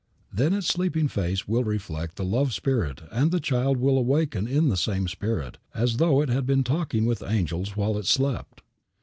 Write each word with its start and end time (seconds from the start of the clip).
Then 0.33 0.55
its 0.55 0.65
sleeping 0.65 1.07
face 1.09 1.47
will 1.47 1.63
reflect 1.63 2.15
the 2.15 2.25
love 2.25 2.53
spirit 2.53 3.03
and 3.11 3.29
the 3.29 3.39
child 3.39 3.77
will 3.77 3.99
awaken 3.99 4.47
in 4.47 4.69
the 4.69 4.75
same 4.75 5.07
spirit, 5.07 5.59
as 5.75 5.97
though 5.97 6.21
it 6.23 6.29
had 6.29 6.47
been 6.47 6.63
talking 6.63 7.05
with 7.05 7.21
angels 7.21 7.75
while 7.77 7.95
it 7.99 8.07
slept. 8.07 8.63